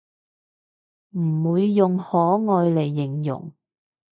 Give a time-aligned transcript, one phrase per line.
[1.11, 3.53] 唔會用可愛嚟形容